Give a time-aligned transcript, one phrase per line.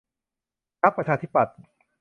[0.81, 1.57] พรรคประชาธิปัตย์